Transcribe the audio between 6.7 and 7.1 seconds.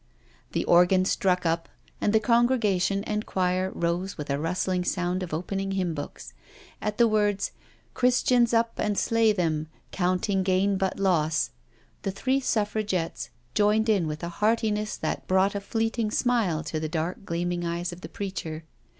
At the